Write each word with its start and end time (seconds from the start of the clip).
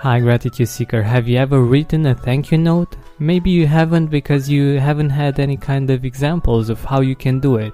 Hi, 0.00 0.20
Gratitude 0.20 0.68
Seeker. 0.68 1.02
Have 1.02 1.26
you 1.26 1.38
ever 1.38 1.62
written 1.62 2.04
a 2.04 2.14
thank 2.14 2.52
you 2.52 2.58
note? 2.58 2.96
Maybe 3.18 3.50
you 3.50 3.66
haven't 3.66 4.08
because 4.08 4.46
you 4.48 4.78
haven't 4.78 5.08
had 5.08 5.40
any 5.40 5.56
kind 5.56 5.88
of 5.88 6.04
examples 6.04 6.68
of 6.68 6.84
how 6.84 7.00
you 7.00 7.16
can 7.16 7.40
do 7.40 7.56
it. 7.56 7.72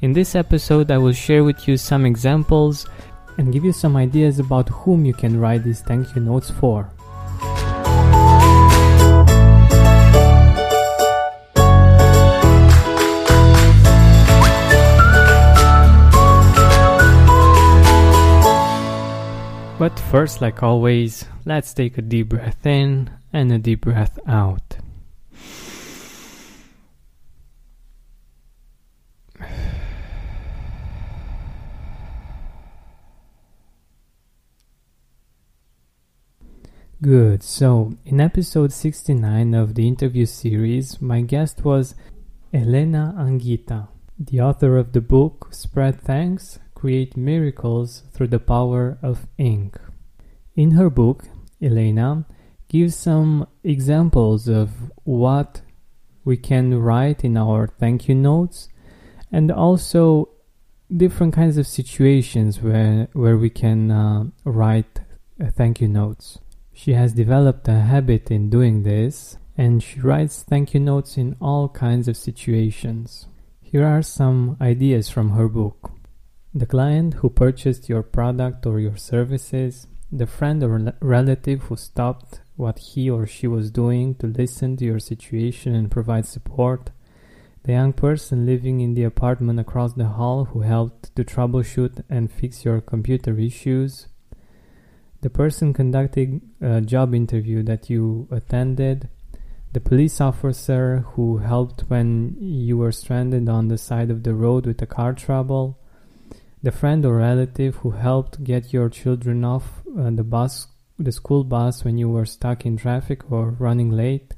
In 0.00 0.12
this 0.12 0.34
episode, 0.34 0.90
I 0.90 0.98
will 0.98 1.12
share 1.12 1.44
with 1.44 1.68
you 1.68 1.76
some 1.76 2.04
examples 2.04 2.88
and 3.38 3.52
give 3.52 3.64
you 3.64 3.72
some 3.72 3.96
ideas 3.96 4.40
about 4.40 4.68
whom 4.70 5.04
you 5.04 5.14
can 5.14 5.38
write 5.38 5.62
these 5.62 5.82
thank 5.82 6.16
you 6.16 6.20
notes 6.22 6.50
for. 6.50 6.90
First, 20.12 20.42
like 20.42 20.62
always, 20.62 21.24
let's 21.46 21.72
take 21.72 21.96
a 21.96 22.02
deep 22.02 22.28
breath 22.28 22.66
in 22.66 23.08
and 23.32 23.50
a 23.50 23.56
deep 23.56 23.80
breath 23.80 24.18
out. 24.28 24.76
Good. 37.00 37.42
So, 37.42 37.94
in 38.04 38.20
episode 38.20 38.74
69 38.74 39.54
of 39.54 39.74
the 39.74 39.88
interview 39.88 40.26
series, 40.26 41.00
my 41.00 41.22
guest 41.22 41.64
was 41.64 41.94
Elena 42.52 43.14
Anguita, 43.16 43.88
the 44.18 44.42
author 44.42 44.76
of 44.76 44.92
the 44.92 45.00
book 45.00 45.48
Spread 45.52 46.02
Thanks 46.02 46.58
Create 46.74 47.16
Miracles 47.16 48.02
Through 48.12 48.28
the 48.28 48.38
Power 48.38 48.98
of 49.00 49.26
Ink. 49.38 49.78
In 50.54 50.72
her 50.72 50.90
book, 50.90 51.24
Elena 51.60 52.26
gives 52.68 52.94
some 52.96 53.46
examples 53.64 54.48
of 54.48 54.70
what 55.04 55.62
we 56.24 56.36
can 56.36 56.78
write 56.78 57.24
in 57.24 57.36
our 57.36 57.66
thank 57.66 58.08
you 58.08 58.14
notes 58.14 58.68
and 59.30 59.50
also 59.50 60.28
different 60.94 61.34
kinds 61.34 61.56
of 61.56 61.66
situations 61.66 62.60
where, 62.60 63.08
where 63.14 63.38
we 63.38 63.48
can 63.48 63.90
uh, 63.90 64.24
write 64.44 65.00
uh, 65.42 65.50
thank 65.50 65.80
you 65.80 65.88
notes. 65.88 66.38
She 66.72 66.92
has 66.92 67.14
developed 67.14 67.66
a 67.68 67.80
habit 67.80 68.30
in 68.30 68.50
doing 68.50 68.82
this, 68.82 69.38
and 69.56 69.82
she 69.82 70.00
writes 70.00 70.42
thank 70.42 70.74
you 70.74 70.80
notes 70.80 71.16
in 71.16 71.36
all 71.40 71.68
kinds 71.68 72.08
of 72.08 72.16
situations. 72.16 73.26
Here 73.60 73.86
are 73.86 74.02
some 74.02 74.58
ideas 74.60 75.08
from 75.08 75.30
her 75.30 75.48
book. 75.48 75.92
The 76.54 76.66
client 76.66 77.14
who 77.14 77.30
purchased 77.30 77.88
your 77.88 78.02
product 78.02 78.66
or 78.66 78.78
your 78.78 78.96
services, 78.96 79.86
the 80.12 80.26
friend 80.26 80.62
or 80.62 80.94
relative 81.00 81.62
who 81.62 81.76
stopped 81.76 82.40
what 82.56 82.78
he 82.78 83.08
or 83.08 83.26
she 83.26 83.46
was 83.46 83.70
doing 83.70 84.14
to 84.16 84.26
listen 84.26 84.76
to 84.76 84.84
your 84.84 84.98
situation 84.98 85.74
and 85.74 85.90
provide 85.90 86.26
support, 86.26 86.90
the 87.64 87.72
young 87.72 87.94
person 87.94 88.44
living 88.44 88.80
in 88.80 88.92
the 88.92 89.04
apartment 89.04 89.58
across 89.58 89.94
the 89.94 90.08
hall 90.08 90.44
who 90.46 90.60
helped 90.60 91.14
to 91.16 91.24
troubleshoot 91.24 92.04
and 92.10 92.30
fix 92.30 92.64
your 92.64 92.80
computer 92.80 93.38
issues, 93.38 94.08
the 95.22 95.30
person 95.30 95.72
conducting 95.72 96.42
a 96.60 96.80
job 96.80 97.14
interview 97.14 97.62
that 97.62 97.88
you 97.88 98.28
attended, 98.30 99.08
the 99.72 99.80
police 99.80 100.20
officer 100.20 101.06
who 101.12 101.38
helped 101.38 101.82
when 101.88 102.36
you 102.38 102.76
were 102.76 102.92
stranded 102.92 103.48
on 103.48 103.68
the 103.68 103.78
side 103.78 104.10
of 104.10 104.24
the 104.24 104.34
road 104.34 104.66
with 104.66 104.82
a 104.82 104.86
car 104.86 105.14
trouble, 105.14 105.78
the 106.62 106.72
friend 106.72 107.04
or 107.04 107.16
relative 107.16 107.76
who 107.76 107.90
helped 107.90 108.44
get 108.44 108.72
your 108.72 108.88
children 108.88 109.44
off 109.44 109.82
uh, 109.98 110.10
the 110.10 110.22
bus, 110.22 110.68
the 110.98 111.12
school 111.12 111.42
bus 111.42 111.84
when 111.84 111.98
you 111.98 112.08
were 112.08 112.24
stuck 112.24 112.64
in 112.64 112.76
traffic 112.76 113.30
or 113.30 113.50
running 113.50 113.90
late, 113.90 114.34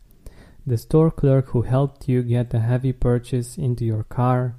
the 0.67 0.79
store 0.79 1.11
clerk 1.11 1.49
who 1.49 1.63
helped 1.63 2.09
you 2.09 2.23
get 2.23 2.55
a 2.55 2.61
heavy 2.61 2.93
purchase 2.93 3.59
into 3.59 3.85
your 3.85 4.05
car, 4.05 4.57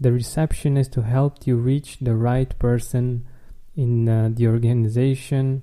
the 0.00 0.12
receptionist 0.12 0.94
who 0.96 1.02
helped 1.02 1.46
you 1.46 1.56
reach 1.56 1.98
the 2.00 2.16
right 2.16 2.58
person 2.58 3.24
in 3.76 4.08
uh, 4.08 4.28
the 4.32 4.48
organization, 4.48 5.62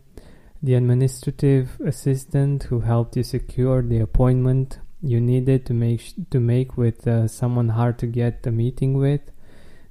the 0.64 0.74
administrative 0.74 1.80
assistant 1.82 2.64
who 2.64 2.80
helped 2.80 3.18
you 3.18 3.24
secure 3.24 3.82
the 3.82 4.00
appointment 4.00 4.80
you 5.02 5.20
needed 5.20 5.66
to 5.66 5.74
make 5.74 6.14
to 6.32 6.40
make 6.40 6.78
with 6.78 7.06
uh, 7.08 7.28
someone 7.28 7.70
hard 7.70 8.00
to 8.00 8.08
get 8.08 8.48
a 8.48 8.52
meeting 8.52 8.94
with, 8.94 9.22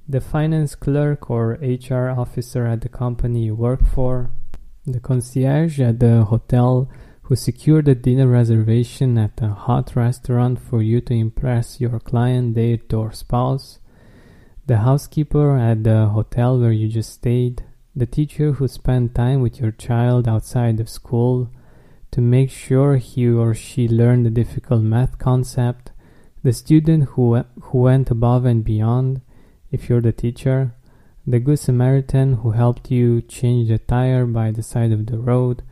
the 0.07 0.21
finance 0.21 0.75
clerk 0.75 1.29
or 1.29 1.57
HR 1.61 2.09
officer 2.09 2.65
at 2.67 2.81
the 2.81 2.89
company 2.89 3.45
you 3.45 3.55
work 3.55 3.83
for, 3.83 4.29
the 4.85 4.99
concierge 4.99 5.79
at 5.79 5.99
the 5.99 6.23
hotel 6.25 6.89
who 7.23 7.35
secured 7.35 7.87
a 7.87 7.95
dinner 7.95 8.27
reservation 8.27 9.17
at 9.17 9.41
a 9.41 9.47
hot 9.49 9.95
restaurant 9.95 10.59
for 10.59 10.83
you 10.83 11.01
to 11.01 11.13
impress 11.13 11.81
your 11.81 11.99
client, 11.99 12.53
date, 12.53 12.93
or 12.93 13.11
spouse, 13.11 13.79
the 14.67 14.77
housekeeper 14.77 15.57
at 15.57 15.83
the 15.83 16.05
hotel 16.07 16.59
where 16.59 16.71
you 16.71 16.87
just 16.87 17.13
stayed, 17.13 17.63
the 17.95 18.05
teacher 18.05 18.51
who 18.53 18.67
spent 18.67 19.15
time 19.15 19.41
with 19.41 19.59
your 19.59 19.71
child 19.71 20.27
outside 20.27 20.79
of 20.79 20.87
school 20.87 21.49
to 22.11 22.21
make 22.21 22.51
sure 22.51 22.97
he 22.97 23.27
or 23.27 23.55
she 23.55 23.87
learned 23.87 24.27
a 24.27 24.29
difficult 24.29 24.83
math 24.83 25.17
concept, 25.17 25.91
the 26.43 26.53
student 26.53 27.05
who, 27.09 27.43
who 27.59 27.79
went 27.79 28.11
above 28.11 28.45
and 28.45 28.63
beyond, 28.63 29.21
if 29.75 29.89
you're 29.89 30.07
the 30.07 30.13
teacher, 30.13 30.73
the 31.27 31.37
good 31.37 31.59
Samaritan 31.59 32.35
who 32.35 32.51
helped 32.51 32.89
you 32.89 33.21
change 33.21 33.67
the 33.67 33.77
tire 33.77 34.25
by 34.25 34.49
the 34.51 34.63
side 34.63 34.93
of 34.93 35.07
the 35.07 35.17
road, 35.17 35.63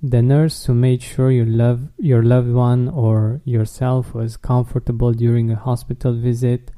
the 0.00 0.22
nurse 0.22 0.64
who 0.64 0.74
made 0.74 1.02
sure 1.02 1.32
your 1.32 1.52
love 1.62 1.80
your 1.98 2.22
loved 2.22 2.52
one 2.52 2.88
or 2.88 3.40
yourself 3.44 4.14
was 4.14 4.36
comfortable 4.36 5.12
during 5.12 5.50
a 5.50 5.56
hospital 5.56 6.12
visit, 6.14 6.70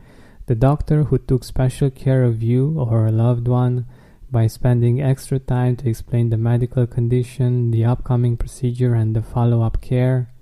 the 0.46 0.54
doctor 0.54 1.04
who 1.04 1.18
took 1.18 1.44
special 1.44 1.90
care 1.90 2.24
of 2.24 2.42
you 2.42 2.62
or 2.80 3.06
a 3.06 3.12
loved 3.12 3.46
one, 3.46 3.84
by 4.30 4.46
spending 4.46 5.02
extra 5.02 5.38
time 5.38 5.76
to 5.76 5.90
explain 5.90 6.30
the 6.30 6.38
medical 6.38 6.86
condition, 6.86 7.70
the 7.70 7.84
upcoming 7.84 8.34
procedure, 8.38 8.94
and 8.94 9.14
the 9.14 9.22
follow 9.22 9.60
up 9.60 9.82
care, 9.82 10.32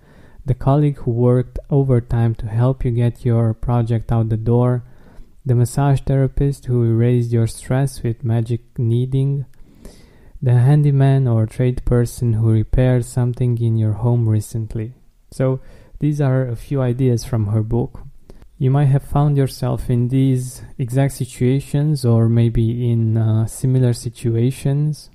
the 0.47 0.55
colleague 0.55 0.99
who 0.99 1.11
worked 1.11 1.59
overtime 1.71 2.37
to 2.37 2.47
help 2.47 2.85
you 2.85 2.93
get 2.93 3.25
your 3.25 3.53
project 3.53 4.13
out 4.13 4.29
the 4.29 4.37
door, 4.37 4.85
the 5.45 5.55
massage 5.55 6.01
therapist 6.01 6.67
who 6.67 6.85
erased 6.85 7.33
your 7.33 7.47
stress 7.47 8.03
with 8.03 8.25
magic 8.25 8.79
kneading, 8.79 9.47
the 10.43 10.55
handyman 10.55 11.27
or 11.27 11.47
trade 11.47 11.85
person 11.85 12.35
who 12.35 12.51
repaired 12.51 13.05
something 13.05 13.59
in 13.59 13.77
your 13.77 13.93
home 13.93 14.29
recently. 14.29 14.95
So, 15.31 15.61
these 15.99 16.21
are 16.21 16.47
a 16.47 16.57
few 16.57 16.81
ideas 16.81 17.25
from 17.25 17.47
her 17.49 17.63
book. 17.63 18.01
You 18.57 18.71
might 18.71 18.87
have 18.87 19.03
found 19.03 19.37
yourself 19.37 19.89
in 19.89 20.09
these 20.09 20.63
exact 20.79 21.15
situations 21.15 22.05
or 22.05 22.29
maybe 22.29 22.91
in 22.91 23.17
uh, 23.17 23.47
similar 23.47 23.93
situations. 23.93 25.11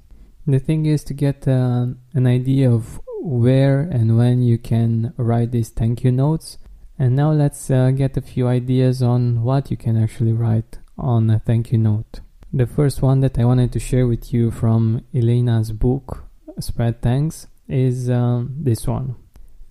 The 0.47 0.59
thing 0.59 0.85
is 0.85 1.03
to 1.06 1.14
get 1.14 1.47
uh, 1.47 1.88
an 2.14 2.28
idea 2.28 2.72
of 2.72 3.00
where 3.22 3.81
and 3.81 4.18
when 4.18 4.44
you 4.44 4.58
can 4.59 5.14
write 5.18 5.52
these 5.52 5.69
thank 5.69 6.03
you 6.03 6.12
notes. 6.12 6.59
And 6.97 7.16
now 7.16 7.31
let's 7.31 7.69
uh, 7.69 7.91
get 7.91 8.17
a 8.17 8.22
few 8.22 8.47
ideas 8.47 9.03
on 9.03 9.44
what 9.44 9.69
you 9.69 9.78
can 9.78 10.01
actually 10.01 10.33
write 10.33 10.79
on 10.97 11.29
a 11.29 11.39
thank 11.39 11.72
you 11.72 11.78
note. 11.78 12.22
The 12.53 12.67
first 12.67 13.01
one 13.01 13.19
that 13.19 13.38
I 13.38 13.45
wanted 13.45 13.73
to 13.73 13.79
share 13.79 14.07
with 14.07 14.33
you 14.33 14.50
from 14.50 15.03
Elena's 15.13 15.72
book, 15.72 16.23
Spread 16.59 17.01
Thanks, 17.01 17.47
is 17.67 18.09
um, 18.09 18.55
this 18.59 18.88
one 18.88 19.16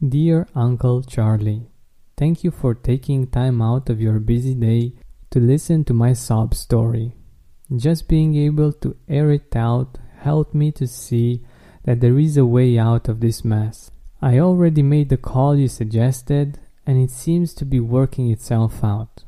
Dear 0.06 0.46
Uncle 0.54 1.02
Charlie, 1.02 1.68
Thank 2.16 2.44
you 2.44 2.52
for 2.52 2.74
taking 2.74 3.26
time 3.26 3.60
out 3.60 3.90
of 3.90 4.00
your 4.00 4.20
busy 4.20 4.54
day 4.54 4.92
to 5.30 5.40
listen 5.40 5.82
to 5.84 5.92
my 5.92 6.12
sob 6.12 6.54
story. 6.54 7.16
Just 7.74 8.06
being 8.06 8.36
able 8.36 8.72
to 8.72 8.96
air 9.08 9.32
it 9.32 9.56
out 9.56 9.98
helped 10.18 10.54
me 10.54 10.70
to 10.72 10.86
see 10.86 11.42
that 11.84 12.00
there 12.00 12.16
is 12.18 12.36
a 12.36 12.46
way 12.46 12.78
out 12.78 13.08
of 13.08 13.18
this 13.18 13.44
mess. 13.44 13.90
I 14.22 14.38
already 14.38 14.82
made 14.82 15.08
the 15.08 15.16
call 15.16 15.56
you 15.56 15.66
suggested, 15.66 16.60
and 16.86 17.02
it 17.02 17.10
seems 17.10 17.54
to 17.54 17.64
be 17.64 17.80
working 17.80 18.30
itself 18.30 18.84
out. 18.84 19.24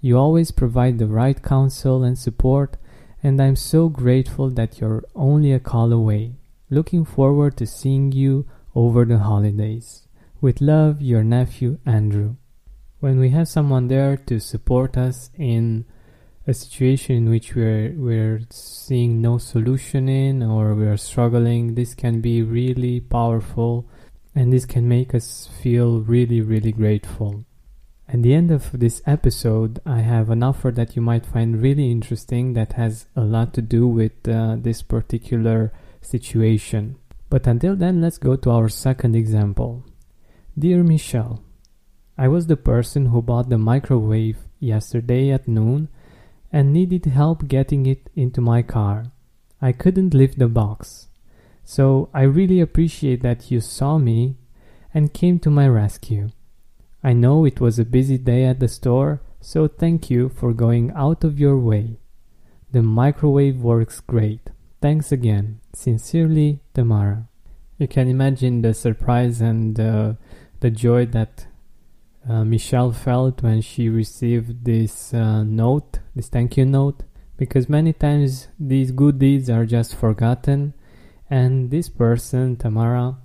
You 0.00 0.16
always 0.16 0.50
provide 0.50 0.98
the 0.98 1.06
right 1.06 1.42
counsel 1.42 2.02
and 2.02 2.18
support, 2.18 2.76
and 3.22 3.40
I'm 3.40 3.56
so 3.56 3.88
grateful 3.88 4.48
that 4.50 4.80
you're 4.80 5.04
only 5.14 5.52
a 5.52 5.60
call 5.60 5.92
away. 5.92 6.36
Looking 6.70 7.04
forward 7.04 7.56
to 7.58 7.66
seeing 7.66 8.12
you 8.12 8.46
over 8.74 9.04
the 9.04 9.18
holidays. 9.18 10.06
With 10.40 10.60
love, 10.60 11.02
your 11.02 11.22
nephew 11.22 11.78
Andrew. 11.84 12.36
When 13.00 13.18
we 13.18 13.30
have 13.30 13.48
someone 13.48 13.88
there 13.88 14.16
to 14.16 14.40
support 14.40 14.96
us 14.96 15.30
in 15.36 15.84
a 16.46 16.54
situation 16.54 17.16
in 17.16 17.30
which 17.30 17.54
we're 17.54 17.92
we're 17.96 18.40
seeing 18.50 19.20
no 19.20 19.36
solution 19.38 20.08
in 20.08 20.42
or 20.42 20.74
we're 20.74 20.96
struggling, 20.96 21.74
this 21.74 21.94
can 21.94 22.20
be 22.20 22.42
really 22.42 23.00
powerful 23.00 23.86
and 24.34 24.52
this 24.52 24.64
can 24.64 24.88
make 24.88 25.14
us 25.14 25.48
feel 25.62 26.00
really 26.00 26.40
really 26.40 26.72
grateful. 26.72 27.44
At 28.12 28.22
the 28.22 28.34
end 28.34 28.50
of 28.50 28.72
this 28.72 29.02
episode, 29.06 29.80
I 29.86 30.00
have 30.00 30.30
an 30.30 30.42
offer 30.42 30.72
that 30.72 30.96
you 30.96 31.02
might 31.02 31.24
find 31.24 31.62
really 31.62 31.92
interesting 31.92 32.54
that 32.54 32.72
has 32.72 33.06
a 33.14 33.20
lot 33.20 33.54
to 33.54 33.62
do 33.62 33.86
with 33.86 34.28
uh, 34.28 34.56
this 34.58 34.82
particular 34.82 35.72
situation. 36.00 36.96
But 37.28 37.46
until 37.46 37.76
then, 37.76 38.00
let's 38.00 38.18
go 38.18 38.34
to 38.34 38.50
our 38.50 38.68
second 38.68 39.14
example. 39.14 39.84
Dear 40.58 40.82
Michelle, 40.82 41.44
I 42.18 42.26
was 42.26 42.48
the 42.48 42.56
person 42.56 43.06
who 43.06 43.22
bought 43.22 43.48
the 43.48 43.58
microwave 43.58 44.38
yesterday 44.58 45.30
at 45.30 45.46
noon 45.46 45.88
and 46.52 46.72
needed 46.72 47.06
help 47.06 47.46
getting 47.46 47.86
it 47.86 48.10
into 48.16 48.40
my 48.40 48.62
car. 48.62 49.12
I 49.62 49.70
couldn't 49.70 50.14
lift 50.14 50.38
the 50.38 50.48
box. 50.48 51.06
So 51.70 52.08
I 52.12 52.22
really 52.22 52.58
appreciate 52.60 53.22
that 53.22 53.52
you 53.52 53.60
saw 53.60 53.96
me 53.96 54.34
and 54.92 55.14
came 55.14 55.38
to 55.38 55.50
my 55.50 55.68
rescue. 55.68 56.30
I 57.00 57.12
know 57.12 57.44
it 57.44 57.60
was 57.60 57.78
a 57.78 57.84
busy 57.84 58.18
day 58.18 58.42
at 58.42 58.58
the 58.58 58.66
store, 58.66 59.20
so 59.40 59.68
thank 59.68 60.10
you 60.10 60.30
for 60.30 60.52
going 60.52 60.90
out 60.96 61.22
of 61.22 61.38
your 61.38 61.56
way. 61.56 62.00
The 62.72 62.82
microwave 62.82 63.62
works 63.62 64.00
great. 64.00 64.50
Thanks 64.82 65.12
again. 65.12 65.60
Sincerely, 65.72 66.58
Tamara. 66.74 67.28
You 67.78 67.86
can 67.86 68.08
imagine 68.08 68.62
the 68.62 68.74
surprise 68.74 69.40
and 69.40 69.78
uh, 69.78 70.14
the 70.58 70.72
joy 70.72 71.06
that 71.06 71.46
uh, 72.28 72.42
Michelle 72.42 72.90
felt 72.90 73.44
when 73.44 73.60
she 73.60 73.88
received 73.88 74.64
this 74.64 75.14
uh, 75.14 75.44
note, 75.44 76.00
this 76.16 76.26
thank 76.26 76.56
you 76.56 76.66
note, 76.66 77.04
because 77.36 77.68
many 77.68 77.92
times 77.92 78.48
these 78.58 78.90
good 78.90 79.20
deeds 79.20 79.48
are 79.48 79.64
just 79.64 79.94
forgotten, 79.94 80.74
and 81.30 81.70
this 81.70 81.88
person, 81.88 82.56
Tamara, 82.56 83.16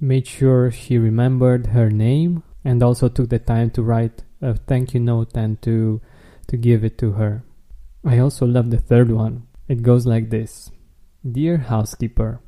made 0.00 0.26
sure 0.26 0.72
she 0.72 0.98
remembered 0.98 1.68
her 1.68 1.88
name 1.88 2.42
and 2.64 2.82
also 2.82 3.08
took 3.08 3.30
the 3.30 3.38
time 3.38 3.70
to 3.70 3.82
write 3.82 4.24
a 4.40 4.54
thank 4.54 4.92
you 4.92 5.00
note 5.00 5.36
and 5.36 5.62
to 5.62 6.00
to 6.48 6.56
give 6.56 6.82
it 6.82 6.98
to 6.98 7.12
her. 7.12 7.44
I 8.04 8.18
also 8.18 8.46
love 8.46 8.70
the 8.70 8.80
third 8.80 9.12
one. 9.12 9.46
It 9.68 9.82
goes 9.82 10.06
like 10.06 10.30
this. 10.30 10.72
Dear 11.24 11.58
housekeeper, 11.58 12.40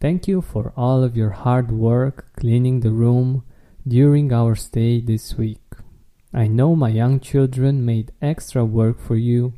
thank 0.00 0.26
you 0.26 0.40
for 0.40 0.72
all 0.76 1.04
of 1.04 1.14
your 1.14 1.30
hard 1.30 1.70
work 1.70 2.32
cleaning 2.36 2.80
the 2.80 2.90
room 2.90 3.44
during 3.86 4.32
our 4.32 4.54
stay 4.54 5.00
this 5.00 5.36
week. 5.36 5.60
I 6.32 6.46
know 6.46 6.74
my 6.74 6.88
young 6.88 7.20
children 7.20 7.84
made 7.84 8.12
extra 8.22 8.64
work 8.64 8.98
for 8.98 9.16
you, 9.16 9.52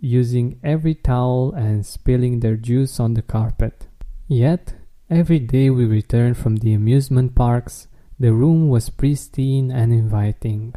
using 0.00 0.58
every 0.64 0.96
towel 0.96 1.52
and 1.52 1.86
spilling 1.86 2.40
their 2.40 2.56
juice 2.56 2.98
on 2.98 3.14
the 3.14 3.22
carpet. 3.22 3.86
Yet, 4.32 4.74
every 5.10 5.40
day 5.40 5.70
we 5.70 5.84
returned 5.86 6.36
from 6.36 6.58
the 6.58 6.72
amusement 6.72 7.34
parks, 7.34 7.88
the 8.20 8.32
room 8.32 8.68
was 8.68 8.88
pristine 8.88 9.72
and 9.72 9.92
inviting. 9.92 10.72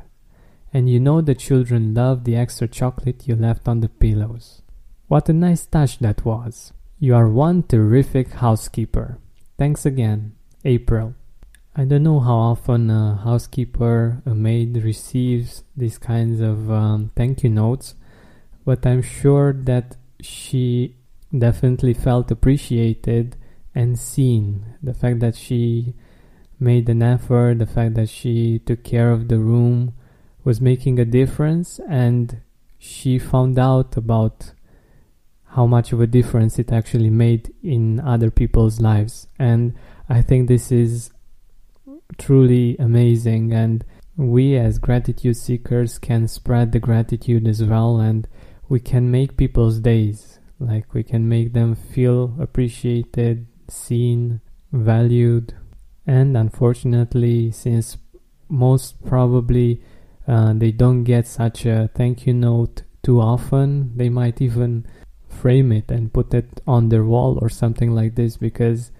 And 0.73 0.89
you 0.89 0.99
know 0.99 1.21
the 1.21 1.35
children 1.35 1.93
loved 1.93 2.25
the 2.25 2.35
extra 2.35 2.67
chocolate 2.67 3.27
you 3.27 3.35
left 3.35 3.67
on 3.67 3.81
the 3.81 3.89
pillows. 3.89 4.63
What 5.07 5.29
a 5.29 5.33
nice 5.33 5.67
touch 5.67 5.99
that 5.99 6.25
was. 6.25 6.73
You 6.97 7.13
are 7.13 7.29
one 7.29 7.61
terrific 7.61 8.31
housekeeper. 8.31 9.19
Thanks 9.55 9.85
again, 9.85 10.33
April. 10.65 11.13
I 11.75 11.85
don't 11.85 12.01
know 12.01 12.21
how 12.21 12.37
often 12.37 12.89
a 12.89 13.21
housekeeper, 13.23 14.23
a 14.25 14.33
maid 14.33 14.83
receives 14.83 15.63
these 15.77 15.99
kinds 15.99 16.41
of 16.41 16.71
um, 16.71 17.11
thank 17.15 17.43
you 17.43 17.51
notes, 17.51 17.93
but 18.65 18.83
I'm 18.83 19.03
sure 19.03 19.53
that 19.53 19.95
she 20.21 20.95
definitely 21.37 21.93
felt 21.93 22.31
appreciated 22.31 23.35
and 23.75 23.97
seen. 23.97 24.65
The 24.81 24.93
fact 24.93 25.19
that 25.19 25.35
she 25.35 25.93
made 26.59 26.87
an 26.89 27.01
effort, 27.01 27.59
the 27.59 27.65
fact 27.65 27.95
that 27.95 28.09
she 28.09 28.59
took 28.59 28.83
care 28.83 29.11
of 29.11 29.27
the 29.27 29.39
room 29.39 29.93
was 30.43 30.61
making 30.61 30.99
a 30.99 31.05
difference, 31.05 31.79
and 31.89 32.41
she 32.77 33.17
found 33.17 33.57
out 33.57 33.95
about 33.97 34.51
how 35.55 35.65
much 35.65 35.93
of 35.93 36.01
a 36.01 36.07
difference 36.07 36.57
it 36.57 36.71
actually 36.71 37.09
made 37.09 37.53
in 37.61 37.99
other 37.99 38.31
people's 38.31 38.79
lives. 38.81 39.27
And 39.37 39.75
I 40.09 40.21
think 40.21 40.47
this 40.47 40.71
is 40.71 41.11
truly 42.17 42.75
amazing, 42.77 43.53
and 43.53 43.85
we 44.15 44.55
as 44.57 44.79
gratitude 44.79 45.37
seekers 45.37 45.97
can 45.97 46.27
spread 46.27 46.71
the 46.71 46.79
gratitude 46.79 47.47
as 47.47 47.63
well, 47.63 47.99
and 47.99 48.27
we 48.69 48.79
can 48.79 49.09
make 49.09 49.37
people's 49.37 49.79
days. 49.79 50.39
Like 50.59 50.93
we 50.93 51.03
can 51.03 51.27
make 51.27 51.53
them 51.53 51.75
feel 51.75 52.35
appreciated, 52.39 53.47
seen, 53.69 54.41
valued, 54.71 55.53
and 56.05 56.35
unfortunately, 56.35 57.51
since 57.51 57.97
most 58.49 59.03
probably 59.05 59.81
uh, 60.27 60.53
they 60.53 60.71
don't 60.71 61.03
get 61.03 61.27
such 61.27 61.65
a 61.65 61.89
thank 61.95 62.25
you 62.25 62.33
note 62.33 62.83
too 63.01 63.19
often, 63.19 63.95
they 63.97 64.09
might 64.09 64.41
even 64.41 64.85
frame 65.27 65.71
it 65.71 65.91
and 65.91 66.13
put 66.13 66.33
it 66.33 66.61
on 66.65 66.89
their 66.89 67.03
wall 67.03 67.37
or 67.41 67.49
something 67.49 67.93
like 67.93 68.15
this 68.15 68.37
because 68.37 68.91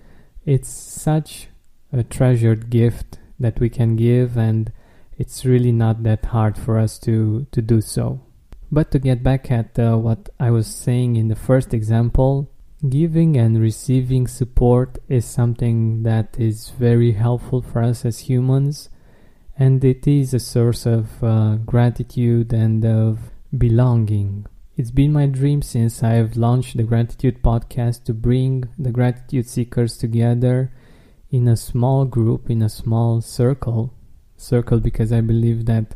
it's 0.46 0.70
such 0.70 1.48
a 1.92 2.04
treasured 2.04 2.70
gift 2.70 3.20
that 3.40 3.60
we 3.60 3.70
can 3.70 3.96
give 3.96 4.38
and 4.38 4.72
it's 5.18 5.46
really 5.46 5.72
not 5.72 6.04
that 6.04 6.26
hard 6.26 6.58
for 6.58 6.78
us 6.78 6.98
to 7.00 7.46
to 7.52 7.62
do 7.62 7.80
so. 7.80 8.22
But 8.72 8.92
to 8.92 9.00
get 9.00 9.22
back 9.22 9.52
at 9.52 9.78
uh, 9.78 9.96
what 9.98 10.30
i 10.40 10.50
was 10.50 10.66
saying 10.66 11.16
in 11.16 11.28
the 11.28 11.36
first 11.36 11.74
example 11.74 12.50
Giving 12.90 13.38
and 13.38 13.62
receiving 13.62 14.28
support 14.28 14.98
is 15.08 15.24
something 15.24 16.04
that 16.04 16.38
is 16.38 16.72
very 16.72 17.14
helpful 17.14 17.62
for 17.62 17.82
us 17.82 18.04
as 18.04 18.20
humans, 18.20 18.90
and 19.58 19.82
it 19.86 20.06
is 20.06 20.34
a 20.34 20.40
source 20.40 20.86
of 20.86 21.24
uh, 21.24 21.56
gratitude 21.66 22.52
and 22.52 22.84
of 22.84 23.32
belonging. 23.58 24.48
It's 24.76 24.92
been 24.92 25.14
my 25.14 25.28
dream 25.28 25.62
since 25.62 26.04
I've 26.04 26.36
launched 26.36 26.76
the 26.76 26.84
Gratitude 26.84 27.42
Podcast 27.42 28.04
to 28.04 28.14
bring 28.14 28.66
the 28.78 28.92
gratitude 28.92 29.48
seekers 29.48 29.96
together 29.96 30.74
in 31.32 31.48
a 31.48 31.56
small 31.56 32.04
group, 32.04 32.50
in 32.50 32.62
a 32.62 32.68
small 32.68 33.22
circle. 33.22 33.94
Circle 34.36 34.82
because 34.82 35.14
I 35.14 35.22
believe 35.22 35.68
that 35.68 35.96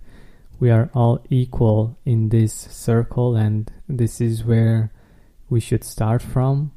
we 0.58 0.70
are 0.70 0.90
all 0.94 1.20
equal 1.30 1.98
in 2.06 2.30
this 2.30 2.54
circle, 2.54 3.36
and 3.36 3.70
this 3.90 4.22
is 4.22 4.46
where 4.46 4.94
we 5.50 5.60
should 5.60 5.84
start 5.84 6.22
from 6.22 6.72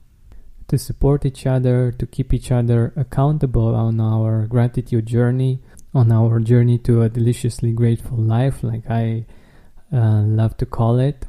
to 0.71 0.79
support 0.79 1.27
each 1.27 1.47
other, 1.47 1.91
to 1.91 2.07
keep 2.07 2.33
each 2.33 2.53
other 2.53 2.93
accountable 2.97 3.75
on 3.75 4.01
our 4.01 4.47
gratitude 4.47 5.05
journey, 5.05 5.61
on 5.93 6.13
our 6.13 6.39
journey 6.39 6.79
to 6.79 7.03
a 7.03 7.09
deliciously 7.09 7.73
grateful 7.73 8.17
life, 8.17 8.63
like 8.63 8.89
I 8.89 9.27
uh, 9.93 10.23
love 10.23 10.57
to 10.59 10.67
call 10.67 11.01
it. 11.01 11.27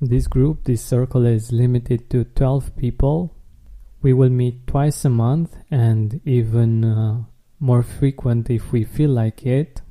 This 0.00 0.28
group, 0.28 0.62
this 0.62 0.80
circle 0.80 1.26
is 1.26 1.50
limited 1.50 2.08
to 2.10 2.22
12 2.22 2.76
people. 2.76 3.34
We 4.00 4.12
will 4.12 4.30
meet 4.30 4.68
twice 4.68 5.04
a 5.04 5.08
month 5.08 5.56
and 5.72 6.20
even 6.24 6.84
uh, 6.84 7.24
more 7.58 7.82
frequent 7.82 8.48
if 8.48 8.70
we 8.70 8.84
feel 8.84 9.10
like 9.10 9.44
it. 9.44 9.82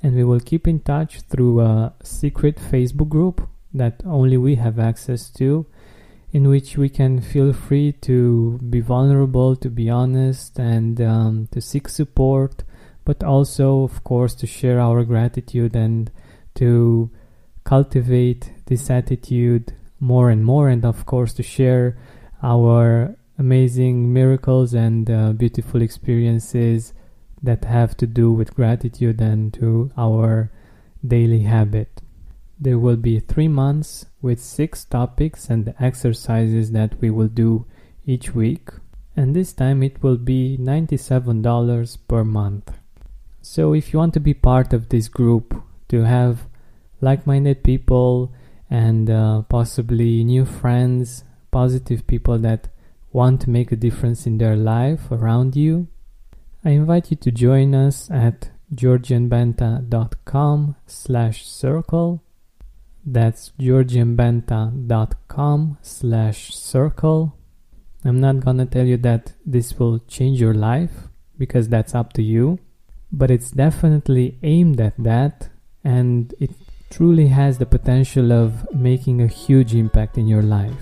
And 0.00 0.14
we 0.14 0.22
will 0.22 0.38
keep 0.38 0.68
in 0.68 0.78
touch 0.78 1.22
through 1.22 1.60
a 1.60 1.92
secret 2.04 2.58
Facebook 2.58 3.08
group 3.08 3.48
that 3.74 4.00
only 4.06 4.36
we 4.36 4.54
have 4.54 4.78
access 4.78 5.28
to 5.30 5.66
in 6.32 6.48
which 6.48 6.76
we 6.76 6.88
can 6.88 7.20
feel 7.20 7.52
free 7.52 7.92
to 7.92 8.58
be 8.68 8.80
vulnerable, 8.80 9.56
to 9.56 9.70
be 9.70 9.88
honest, 9.88 10.58
and 10.58 11.00
um, 11.00 11.48
to 11.52 11.60
seek 11.60 11.88
support, 11.88 12.64
but 13.04 13.22
also, 13.24 13.82
of 13.82 14.04
course, 14.04 14.34
to 14.34 14.46
share 14.46 14.78
our 14.78 15.04
gratitude 15.04 15.74
and 15.74 16.10
to 16.54 17.10
cultivate 17.64 18.52
this 18.66 18.90
attitude 18.90 19.74
more 20.00 20.28
and 20.30 20.44
more, 20.44 20.68
and 20.68 20.84
of 20.84 21.06
course, 21.06 21.32
to 21.32 21.42
share 21.42 21.96
our 22.42 23.16
amazing 23.38 24.12
miracles 24.12 24.74
and 24.74 25.10
uh, 25.10 25.32
beautiful 25.32 25.80
experiences 25.80 26.92
that 27.42 27.64
have 27.64 27.96
to 27.96 28.06
do 28.06 28.32
with 28.32 28.54
gratitude 28.54 29.20
and 29.20 29.54
to 29.54 29.90
our 29.96 30.50
daily 31.06 31.40
habit. 31.40 32.02
There 32.60 32.78
will 32.78 32.96
be 32.96 33.20
three 33.20 33.48
months 33.48 34.06
with 34.20 34.40
six 34.40 34.84
topics 34.84 35.48
and 35.48 35.64
the 35.64 35.80
exercises 35.82 36.72
that 36.72 37.00
we 37.00 37.10
will 37.10 37.28
do 37.28 37.66
each 38.04 38.34
week. 38.34 38.70
And 39.16 39.34
this 39.34 39.52
time 39.52 39.82
it 39.82 40.02
will 40.02 40.16
be 40.16 40.58
$97 40.60 41.98
per 42.08 42.24
month. 42.24 42.72
So 43.42 43.74
if 43.74 43.92
you 43.92 43.98
want 43.98 44.14
to 44.14 44.20
be 44.20 44.34
part 44.34 44.72
of 44.72 44.88
this 44.88 45.08
group, 45.08 45.62
to 45.88 46.04
have 46.04 46.46
like 47.00 47.26
minded 47.26 47.64
people 47.64 48.32
and 48.70 49.10
uh, 49.10 49.42
possibly 49.42 50.24
new 50.24 50.44
friends, 50.44 51.24
positive 51.50 52.06
people 52.06 52.38
that 52.38 52.68
want 53.10 53.40
to 53.40 53.50
make 53.50 53.72
a 53.72 53.76
difference 53.76 54.26
in 54.26 54.38
their 54.38 54.56
life 54.56 55.10
around 55.10 55.56
you, 55.56 55.88
I 56.64 56.70
invite 56.70 57.10
you 57.10 57.16
to 57.16 57.30
join 57.30 57.74
us 57.74 58.10
at 58.10 58.50
georgianbenta.com 58.74 60.76
slash 60.86 61.46
circle 61.46 62.22
that's 63.12 63.52
georgianbenta.com 63.58 65.78
slash 65.82 66.54
circle. 66.54 67.34
I'm 68.04 68.20
not 68.20 68.40
gonna 68.40 68.66
tell 68.66 68.86
you 68.86 68.96
that 68.98 69.32
this 69.44 69.76
will 69.78 69.98
change 70.00 70.40
your 70.40 70.54
life 70.54 71.08
because 71.36 71.68
that's 71.68 71.94
up 71.94 72.12
to 72.14 72.22
you, 72.22 72.58
but 73.10 73.30
it's 73.30 73.50
definitely 73.50 74.38
aimed 74.42 74.80
at 74.80 74.94
that 74.98 75.48
and 75.84 76.34
it 76.38 76.50
truly 76.90 77.28
has 77.28 77.58
the 77.58 77.66
potential 77.66 78.32
of 78.32 78.66
making 78.74 79.22
a 79.22 79.26
huge 79.26 79.74
impact 79.74 80.18
in 80.18 80.26
your 80.26 80.42
life. 80.42 80.76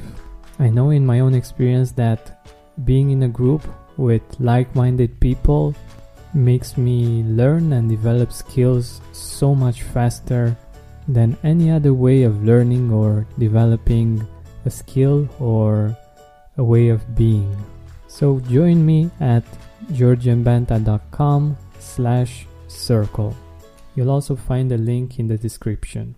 I 0.58 0.68
know 0.68 0.90
in 0.90 1.06
my 1.06 1.20
own 1.20 1.34
experience 1.34 1.92
that 1.92 2.44
being 2.84 3.10
in 3.10 3.22
a 3.22 3.28
group 3.28 3.66
with 3.96 4.22
like 4.38 4.74
minded 4.74 5.18
people 5.20 5.74
makes 6.34 6.76
me 6.76 7.22
learn 7.22 7.72
and 7.72 7.88
develop 7.88 8.32
skills 8.32 9.00
so 9.12 9.54
much 9.54 9.82
faster 9.82 10.56
than 11.08 11.36
any 11.44 11.70
other 11.70 11.94
way 11.94 12.22
of 12.22 12.44
learning 12.44 12.92
or 12.92 13.26
developing 13.38 14.26
a 14.64 14.70
skill 14.70 15.28
or 15.38 15.96
a 16.56 16.64
way 16.64 16.88
of 16.88 17.14
being. 17.14 17.56
So 18.08 18.40
join 18.40 18.84
me 18.84 19.10
at 19.20 19.44
georgianbenta.com 19.92 21.56
slash 21.78 22.46
circle. 22.68 23.36
You'll 23.94 24.10
also 24.10 24.36
find 24.36 24.70
a 24.72 24.76
link 24.78 25.18
in 25.18 25.28
the 25.28 25.38
description. 25.38 26.14